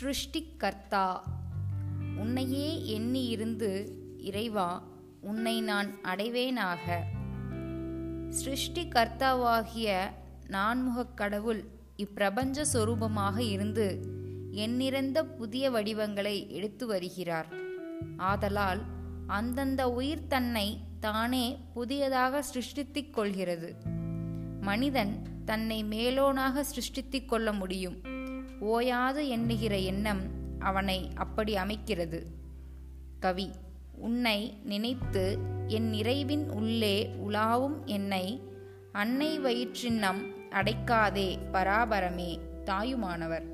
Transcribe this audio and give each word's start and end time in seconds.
சிருஷ்டிகர்த்தா 0.00 1.20
உன்னையே 2.16 2.86
எண்ணி 2.86 3.26
இருந்து 3.26 3.98
இறைவா 4.18 4.82
உன்னை 5.20 5.60
நான் 5.60 5.98
அடைவேனாக. 6.02 7.00
சிருஷ்டிகர்த்தாவாகிய 8.44 10.00
நான்முகக் 10.46 11.14
கடவுள் 11.14 11.64
இப்பிரபஞ்ச 11.96 12.64
சொரூபமாக 12.72 13.38
இருந்து 13.38 14.06
எண்ணிறந்த 14.52 15.24
புதிய 15.24 15.70
வடிவங்களை 15.70 16.54
எடுத்து 16.54 16.86
வருகிறார். 16.86 17.48
ஆதலால் 18.16 18.82
அந்தந்த 19.26 19.88
உயிர் 19.90 20.26
தன்னை 20.26 20.80
தானே 21.00 21.58
புதியதாக 21.74 22.44
சிருஷ்டித்துக் 22.54 23.10
கொள்கிறது. 23.10 23.76
மனிதன் 24.60 25.22
தன்னை 25.44 25.84
மேலோனாக 25.84 26.60
சிருஷ்டித்துக் 26.60 27.28
கொள்ள 27.28 27.52
முடியும். 27.52 28.16
ஓயாது 28.60 29.28
எண்ணுகிற 29.28 29.78
எண்ணம் 29.78 30.20
அவனை 30.58 31.10
அப்படி 31.14 31.54
அமைக்கிறது. 31.54 32.22
கவி 33.20 33.50
உன்னை 33.98 34.58
நினைத்து 34.64 35.38
என் 35.66 35.92
நிறைவின் 35.92 36.48
உள்ளே 36.52 37.10
உலாவும் 37.28 37.84
என்னை 37.84 38.42
அன்னை 38.92 39.40
வயிற்றின்னம் 39.40 40.20
அடைக்காதே 40.50 41.38
பராபரமே 41.52 42.38
தாயுமானவர். 42.64 43.46